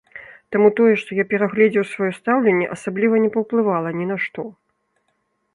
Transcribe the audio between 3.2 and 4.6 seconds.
не паўплывала ні на што.